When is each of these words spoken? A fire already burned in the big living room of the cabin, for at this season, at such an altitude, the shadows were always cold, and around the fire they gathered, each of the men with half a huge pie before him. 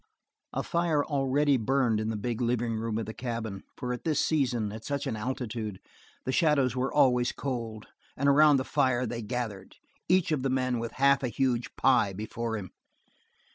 A 0.51 0.63
fire 0.63 1.05
already 1.05 1.57
burned 1.57 1.99
in 1.99 2.09
the 2.09 2.15
big 2.15 2.41
living 2.41 2.75
room 2.75 2.97
of 2.97 3.05
the 3.05 3.13
cabin, 3.13 3.61
for 3.77 3.93
at 3.93 4.03
this 4.03 4.19
season, 4.19 4.71
at 4.71 4.83
such 4.83 5.05
an 5.05 5.15
altitude, 5.15 5.79
the 6.25 6.31
shadows 6.31 6.75
were 6.75 6.91
always 6.91 7.31
cold, 7.31 7.85
and 8.17 8.27
around 8.27 8.57
the 8.57 8.65
fire 8.65 9.05
they 9.05 9.21
gathered, 9.21 9.75
each 10.09 10.31
of 10.31 10.41
the 10.41 10.49
men 10.49 10.79
with 10.79 10.93
half 10.93 11.21
a 11.21 11.27
huge 11.29 11.69
pie 11.75 12.13
before 12.13 12.57
him. 12.57 12.71